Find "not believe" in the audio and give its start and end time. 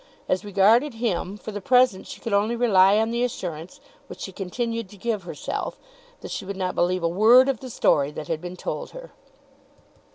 6.57-7.03